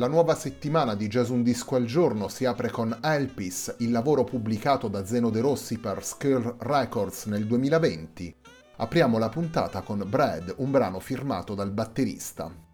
La 0.00 0.08
nuova 0.08 0.34
settimana 0.34 0.94
di 0.94 1.08
Jazz 1.08 1.28
Un 1.28 1.42
Disco 1.42 1.76
al 1.76 1.84
Giorno 1.84 2.28
si 2.28 2.46
apre 2.46 2.70
con 2.70 3.00
Elpis, 3.02 3.74
il 3.80 3.90
lavoro 3.90 4.24
pubblicato 4.24 4.88
da 4.88 5.04
Zeno 5.04 5.28
De 5.28 5.40
Rossi 5.40 5.76
per 5.76 6.02
Skirl 6.02 6.56
Records 6.60 7.26
nel 7.26 7.44
2020. 7.44 8.34
Apriamo 8.76 9.18
la 9.18 9.28
puntata 9.28 9.82
con 9.82 10.02
Brad, 10.08 10.54
un 10.56 10.70
brano 10.70 11.00
firmato 11.00 11.54
dal 11.54 11.70
batterista. 11.70 12.69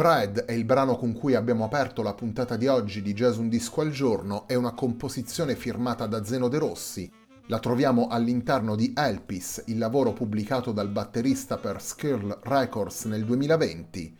Brad 0.00 0.46
è 0.46 0.52
il 0.52 0.64
brano 0.64 0.96
con 0.96 1.12
cui 1.12 1.34
abbiamo 1.34 1.62
aperto 1.62 2.00
la 2.00 2.14
puntata 2.14 2.56
di 2.56 2.66
oggi 2.66 3.02
di 3.02 3.12
Jazz 3.12 3.36
Un 3.36 3.50
Disco 3.50 3.82
al 3.82 3.90
Giorno, 3.90 4.48
è 4.48 4.54
una 4.54 4.72
composizione 4.72 5.54
firmata 5.54 6.06
da 6.06 6.24
Zeno 6.24 6.48
De 6.48 6.56
Rossi. 6.56 7.12
La 7.48 7.58
troviamo 7.58 8.06
all'interno 8.06 8.76
di 8.76 8.94
Elpis, 8.96 9.64
il 9.66 9.76
lavoro 9.76 10.14
pubblicato 10.14 10.72
dal 10.72 10.88
batterista 10.88 11.58
per 11.58 11.82
Skirl 11.82 12.38
Records 12.44 13.04
nel 13.04 13.26
2020. 13.26 14.18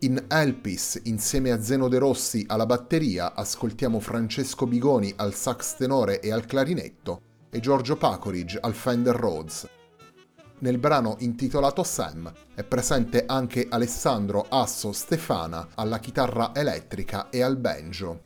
In 0.00 0.26
Elpis, 0.28 1.00
insieme 1.04 1.52
a 1.52 1.62
Zeno 1.62 1.88
De 1.88 1.96
Rossi 1.96 2.44
alla 2.46 2.66
batteria, 2.66 3.32
ascoltiamo 3.32 4.00
Francesco 4.00 4.66
Bigoni 4.66 5.14
al 5.16 5.32
sax 5.32 5.76
tenore 5.76 6.20
e 6.20 6.30
al 6.30 6.44
clarinetto 6.44 7.22
e 7.48 7.58
Giorgio 7.58 7.96
Pacoridge 7.96 8.58
al 8.60 8.74
Fender 8.74 9.16
Rhodes. 9.16 9.66
Nel 10.58 10.78
brano 10.78 11.16
intitolato 11.18 11.82
Sam 11.82 12.32
è 12.54 12.64
presente 12.64 13.24
anche 13.26 13.66
Alessandro 13.68 14.46
Asso 14.48 14.90
Stefana 14.92 15.68
alla 15.74 15.98
chitarra 15.98 16.54
elettrica 16.54 17.28
e 17.28 17.42
al 17.42 17.58
banjo. 17.58 18.22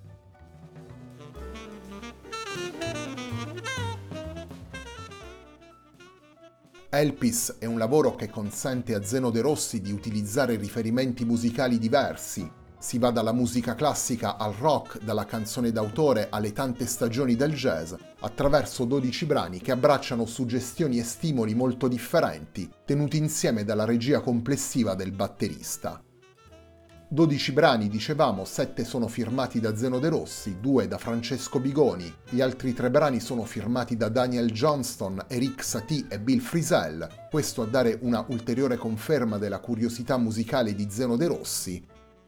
Elpis 6.89 7.57
è 7.59 7.67
un 7.67 7.79
lavoro 7.79 8.15
che 8.15 8.29
consente 8.29 8.95
a 8.95 9.03
Zeno 9.03 9.31
De 9.31 9.41
Rossi 9.41 9.81
di 9.81 9.91
utilizzare 9.91 10.55
riferimenti 10.55 11.25
musicali 11.25 11.79
diversi, 11.79 12.49
si 12.81 12.99
va 12.99 13.11
dalla 13.11 13.33
musica 13.33 13.75
classica 13.75 14.39
al 14.39 14.55
rock, 14.55 15.05
dalla 15.05 15.27
canzone 15.27 15.71
d'autore 15.71 16.29
alle 16.31 16.53
tante 16.53 16.87
stagioni 16.87 17.37
del 17.37 17.53
jazz, 17.53 17.93
attraverso 18.21 18.87
12 18.87 19.27
brani 19.27 19.61
che 19.61 19.71
abbracciano 19.71 20.25
suggestioni 20.25 20.99
e 20.99 21.05
stimoli 21.05 21.55
molto 21.55 21.89
differenti, 21.89 22.69
tenuti 22.87 23.19
insieme 23.19 23.65
dalla 23.65 23.85
regia 23.85 24.21
complessiva 24.21 24.95
del 24.95 25.13
batterista. 25.13 26.03
12 27.13 27.53
brani, 27.53 27.89
dicevamo, 27.89 28.45
7 28.45 28.85
sono 28.85 29.09
firmati 29.09 29.61
da 29.61 29.77
Zeno 29.77 29.99
De 29.99 30.09
Rossi, 30.09 30.59
2 30.61 30.87
da 30.89 30.97
Francesco 30.97 31.59
Bigoni, 31.59 32.11
gli 32.31 32.41
altri 32.41 32.73
3 32.73 32.89
brani 32.89 33.21
sono 33.21 33.45
firmati 33.45 33.97
da 33.97 34.09
Daniel 34.09 34.51
Johnston, 34.53 35.25
Eric 35.27 35.63
Satie 35.63 36.07
e 36.09 36.21
Bill 36.21 36.39
Frisell, 36.39 37.29
questo 37.29 37.63
a 37.63 37.67
dare 37.67 37.99
una 38.03 38.25
ulteriore 38.29 38.77
conferma 38.77 39.39
della 39.39 39.59
curiosità 39.59 40.17
musicale 40.17 40.73
di 40.75 40.87
Zeno 40.89 41.17
De 41.17 41.27
Rossi, 41.27 41.85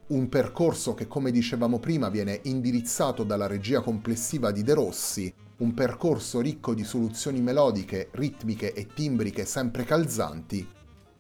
un 0.09 0.29
percorso 0.29 0.95
che, 0.95 1.07
come 1.07 1.31
dicevamo 1.31 1.79
prima, 1.79 2.09
viene 2.09 2.41
indirizzato 2.45 3.23
dalla 3.23 3.47
regia 3.47 3.81
complessiva 3.81 4.51
di 4.51 4.63
De 4.63 4.75
Rossi, 4.75 5.33
un 5.59 5.75
percorso 5.75 6.41
ricco 6.41 6.75
di 6.75 6.85
soluzioni 6.85 7.41
melodiche, 7.41 8.09
ritmiche 8.13 8.73
e 8.75 8.89
timbriche 8.93 9.45
sempre 9.45 9.85
calzanti, 9.85 10.67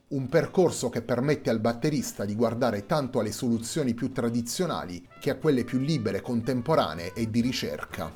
un 0.08 0.28
percorso 0.28 0.90
che 0.90 1.00
permette 1.00 1.48
al 1.48 1.60
batterista 1.60 2.24
di 2.24 2.34
guardare 2.34 2.84
tanto 2.84 3.20
alle 3.20 3.32
soluzioni 3.32 3.94
più 3.94 4.12
tradizionali 4.12 5.06
che 5.20 5.30
a 5.30 5.36
quelle 5.36 5.64
più 5.64 5.78
libere, 5.78 6.20
contemporanee 6.20 7.14
e 7.14 7.30
di 7.30 7.40
ricerca. 7.40 8.12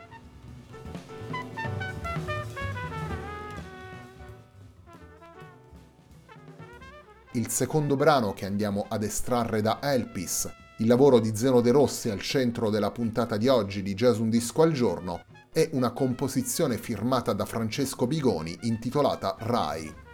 Il 7.36 7.50
secondo 7.50 7.96
brano 7.96 8.32
che 8.32 8.46
andiamo 8.46 8.86
ad 8.88 9.02
estrarre 9.02 9.60
da 9.60 9.78
Elpis, 9.82 10.50
il 10.78 10.86
lavoro 10.86 11.20
di 11.20 11.36
Zeno 11.36 11.60
De 11.60 11.70
Rossi 11.70 12.08
al 12.08 12.18
centro 12.18 12.70
della 12.70 12.90
puntata 12.90 13.36
di 13.36 13.46
oggi 13.46 13.82
di 13.82 13.92
Jazz 13.92 14.16
Un 14.16 14.30
Disco 14.30 14.62
al 14.62 14.72
Giorno, 14.72 15.22
è 15.52 15.68
una 15.72 15.90
composizione 15.90 16.78
firmata 16.78 17.34
da 17.34 17.44
Francesco 17.44 18.06
Bigoni 18.06 18.56
intitolata 18.62 19.36
Rai. 19.40 20.05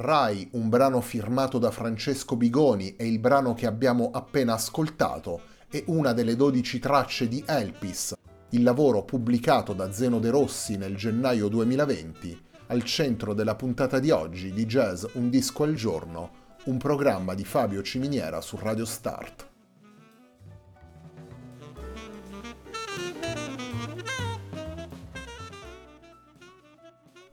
Rai, 0.00 0.48
un 0.52 0.70
brano 0.70 1.02
firmato 1.02 1.58
da 1.58 1.70
Francesco 1.70 2.34
Bigoni 2.34 2.96
e 2.96 3.06
il 3.06 3.18
brano 3.18 3.52
che 3.52 3.66
abbiamo 3.66 4.10
appena 4.10 4.54
ascoltato, 4.54 5.42
è 5.68 5.82
una 5.88 6.14
delle 6.14 6.36
12 6.36 6.78
tracce 6.78 7.28
di 7.28 7.44
Elpis, 7.46 8.16
il 8.50 8.62
lavoro 8.62 9.02
pubblicato 9.02 9.74
da 9.74 9.92
Zeno 9.92 10.18
De 10.18 10.30
Rossi 10.30 10.78
nel 10.78 10.96
gennaio 10.96 11.48
2020, 11.48 12.40
al 12.68 12.82
centro 12.82 13.34
della 13.34 13.56
puntata 13.56 13.98
di 13.98 14.10
oggi 14.10 14.54
di 14.54 14.64
Jazz 14.64 15.04
Un 15.12 15.28
disco 15.28 15.64
al 15.64 15.74
giorno, 15.74 16.30
un 16.64 16.78
programma 16.78 17.34
di 17.34 17.44
Fabio 17.44 17.82
Ciminiera 17.82 18.40
su 18.40 18.56
Radio 18.58 18.86
Start. 18.86 19.49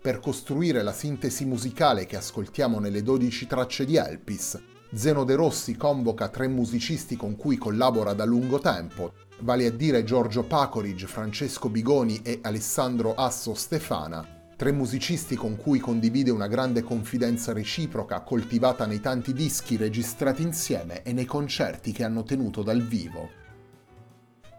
Per 0.07 0.21
costruire 0.21 0.83
la 0.83 0.93
sintesi 0.93 1.43
musicale 1.43 2.05
che 2.05 2.15
ascoltiamo 2.15 2.79
nelle 2.79 3.03
12 3.03 3.45
tracce 3.45 3.83
di 3.83 3.97
Elpis, 3.97 4.57
Zeno 4.93 5.25
De 5.25 5.35
Rossi 5.35 5.75
convoca 5.75 6.29
tre 6.29 6.47
musicisti 6.47 7.17
con 7.17 7.35
cui 7.35 7.57
collabora 7.57 8.13
da 8.13 8.23
lungo 8.23 8.59
tempo, 8.59 9.15
vale 9.41 9.65
a 9.65 9.69
dire 9.69 10.05
Giorgio 10.05 10.43
Pacoric, 10.43 11.03
Francesco 11.07 11.67
Bigoni 11.67 12.21
e 12.23 12.39
Alessandro 12.41 13.15
Asso 13.15 13.53
Stefana, 13.53 14.25
tre 14.55 14.71
musicisti 14.71 15.35
con 15.35 15.57
cui 15.57 15.79
condivide 15.79 16.31
una 16.31 16.47
grande 16.47 16.83
confidenza 16.83 17.51
reciproca 17.51 18.21
coltivata 18.21 18.85
nei 18.85 19.01
tanti 19.01 19.33
dischi 19.33 19.75
registrati 19.75 20.41
insieme 20.41 21.03
e 21.03 21.11
nei 21.11 21.25
concerti 21.25 21.91
che 21.91 22.05
hanno 22.05 22.23
tenuto 22.23 22.63
dal 22.63 22.81
vivo. 22.81 23.29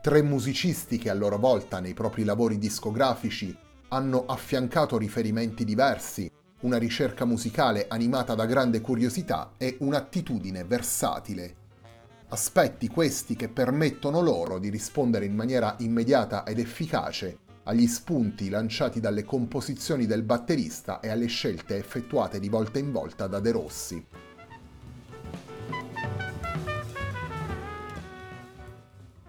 Tre 0.02 0.21
musicisti 0.21 0.99
che 0.99 1.09
a 1.09 1.14
loro 1.14 1.38
volta 1.38 1.81
nei 1.81 1.95
propri 1.95 2.25
lavori 2.25 2.59
discografici 2.59 3.57
hanno 3.88 4.25
affiancato 4.26 4.99
riferimenti 4.99 5.64
diversi, 5.64 6.30
una 6.61 6.76
ricerca 6.76 7.25
musicale 7.25 7.87
animata 7.88 8.35
da 8.35 8.47
grande 8.47 8.80
curiosità 8.80 9.52
e 9.57 9.76
un'attitudine 9.80 10.64
versatile. 10.64 11.54
Aspetti 12.28 12.88
questi 12.88 13.37
che 13.37 13.49
permettono 13.49 14.21
loro 14.21 14.59
di 14.59 14.68
rispondere 14.68 15.25
in 15.25 15.35
maniera 15.35 15.76
immediata 15.78 16.45
ed 16.45 16.59
efficace 16.59 17.38
agli 17.64 17.87
spunti 17.87 18.49
lanciati 18.49 18.99
dalle 18.99 19.25
composizioni 19.25 20.07
del 20.07 20.23
batterista 20.23 21.00
e 21.00 21.09
alle 21.09 21.26
scelte 21.26 21.76
effettuate 21.76 22.40
di 22.40 22.49
volta 22.49 22.78
in 22.78 22.92
volta 22.92 23.26
da 23.26 23.40
De 23.40 23.50
Rossi. 23.50 24.07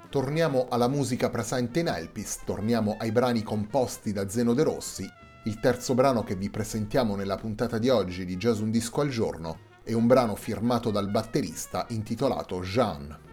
Torniamo 0.10 0.66
alla 0.72 0.88
musica 0.88 1.30
presente 1.30 1.82
in 1.82 1.88
Elpis, 1.88 2.40
torniamo 2.44 2.96
ai 2.98 3.12
brani 3.12 3.44
composti 3.44 4.12
da 4.12 4.28
Zeno 4.28 4.56
De 4.56 4.64
Rossi. 4.64 5.08
Il 5.44 5.60
terzo 5.60 5.94
brano 5.94 6.24
che 6.24 6.36
vi 6.36 6.50
presentiamo 6.50 7.16
nella 7.16 7.36
puntata 7.36 7.78
di 7.78 7.90
oggi 7.90 8.26
di 8.26 8.36
Jazz 8.36 8.60
Un 8.60 8.72
Disco 8.72 9.02
al 9.02 9.10
Giorno 9.10 9.60
è 9.84 9.94
un 9.94 10.08
brano 10.08 10.36
firmato 10.36 10.90
dal 10.90 11.12
batterista 11.12 11.86
intitolato 11.90 12.60
Jean. 12.62 13.29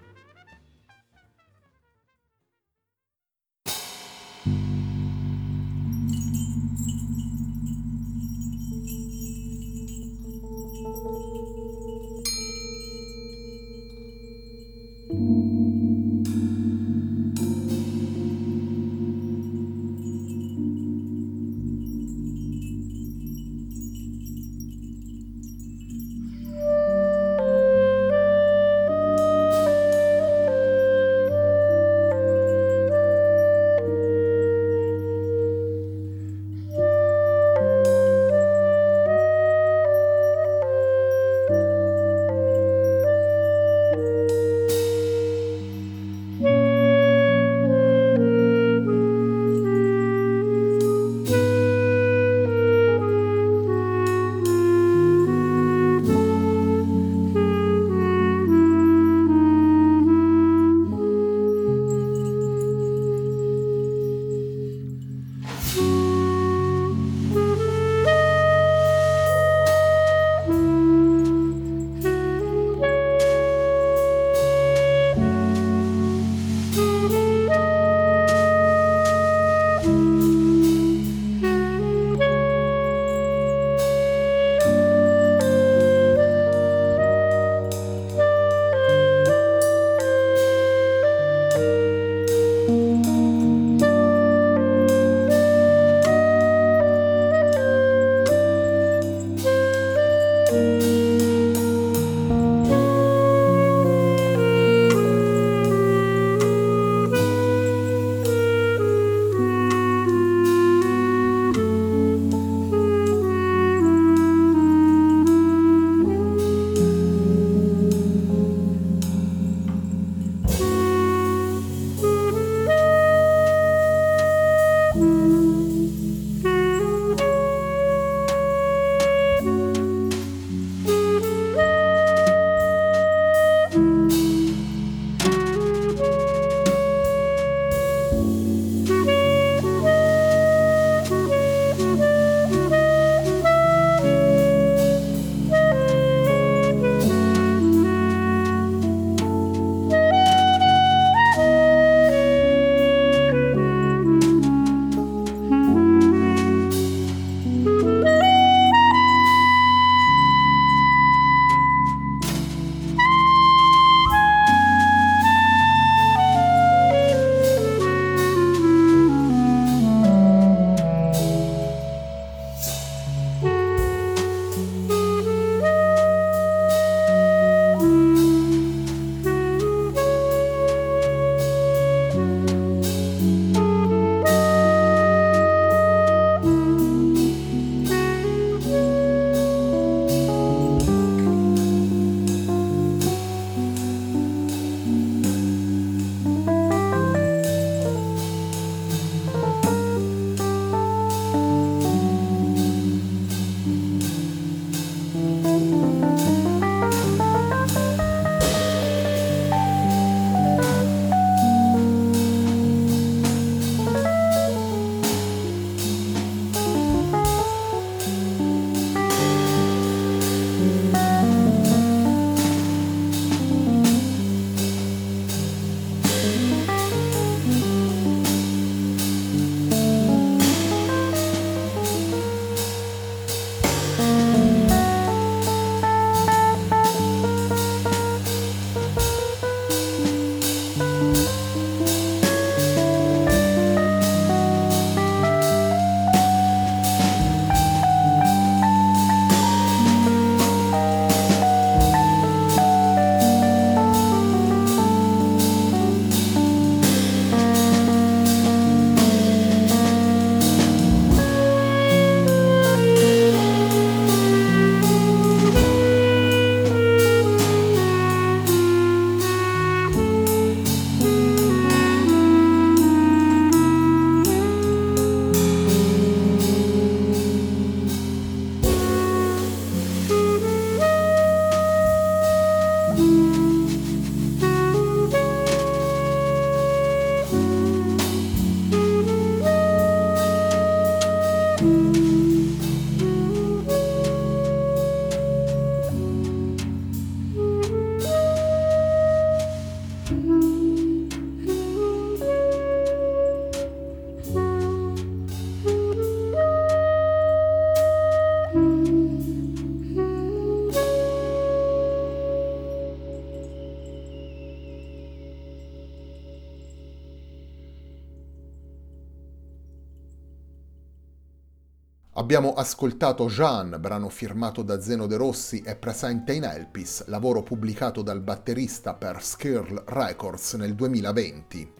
Abbiamo 322.18 322.54
ascoltato 322.54 323.26
Jean, 323.26 323.76
brano 323.78 324.08
firmato 324.08 324.62
da 324.62 324.80
Zeno 324.80 325.06
De 325.06 325.16
Rossi 325.16 325.60
e 325.60 325.76
presente 325.76 326.32
in 326.32 326.44
Elpis, 326.44 327.04
lavoro 327.08 327.42
pubblicato 327.42 328.00
dal 328.00 328.22
batterista 328.22 328.94
per 328.94 329.22
Skirl 329.22 329.82
Records 329.84 330.54
nel 330.54 330.74
2020. 330.74 331.72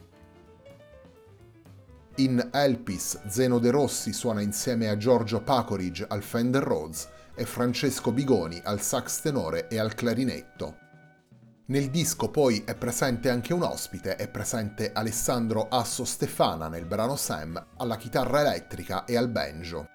In 2.17 2.51
Elpis, 2.53 3.27
Zeno 3.29 3.59
De 3.59 3.71
Rossi 3.71 4.13
suona 4.13 4.43
insieme 4.43 4.91
a 4.91 4.99
Giorgio 4.99 5.41
Pacoridge 5.41 6.05
al 6.07 6.23
Fender 6.23 6.63
Rhodes 6.63 7.09
e 7.35 7.47
Francesco 7.47 8.13
Bigoni 8.13 8.61
al 8.63 8.83
sax 8.83 9.23
tenore 9.23 9.69
e 9.69 9.79
al 9.79 9.95
clarinetto. 9.95 10.77
Nel 11.69 11.89
disco 11.89 12.31
poi 12.31 12.63
è 12.67 12.75
presente 12.75 13.31
anche 13.31 13.55
un 13.55 13.63
ospite, 13.63 14.17
è 14.17 14.29
presente 14.29 14.93
Alessandro 14.93 15.69
Asso 15.71 16.05
Stefana 16.05 16.69
nel 16.69 16.85
brano 16.85 17.17
Sam 17.17 17.69
alla 17.79 17.97
chitarra 17.97 18.41
elettrica 18.43 19.07
e 19.07 19.17
al 19.17 19.31
banjo. 19.31 19.95